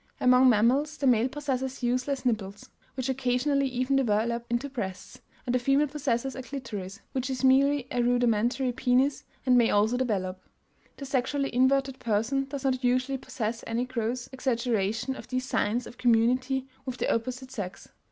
[0.19, 5.59] Among mammals the male possesses useless nipples, which occasionally even develop into breasts, and the
[5.59, 10.41] female possesses a clitoris, which is merely a rudimentary penis, and may also develop.
[10.97, 15.99] The sexually inverted person does not usually possess any gross exaggeration of these signs of
[15.99, 17.89] community with the opposite sex.